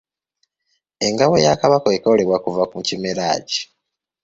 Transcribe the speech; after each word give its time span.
Engabo 1.07 1.35
ya 1.45 1.53
Kabaka 1.61 1.87
ekolebwa 1.97 2.37
kuva 2.45 2.63
ku 2.71 2.77
kimera 2.87 3.25
ki? 3.49 3.61